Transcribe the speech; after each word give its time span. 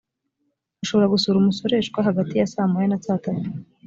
ashobora 0.83 1.11
gusura 1.13 1.35
umusoreshwa 1.39 1.99
hagati 2.07 2.33
ya 2.39 2.49
saa 2.53 2.69
moya 2.71 2.87
na 2.89 2.97
saa 3.05 3.23
tatu 3.25 3.49